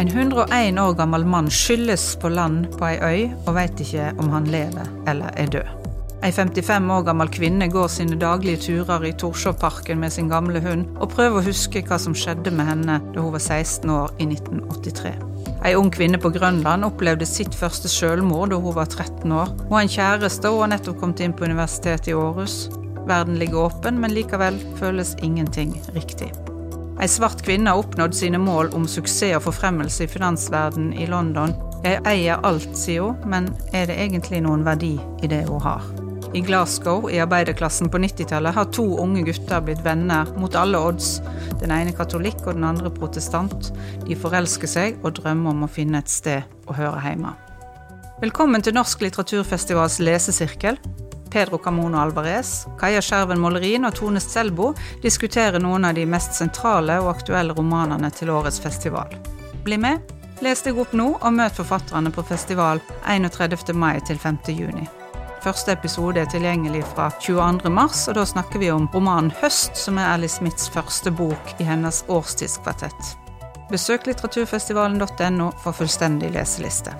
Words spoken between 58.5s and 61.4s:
festival. Bli med, les deg opp nå og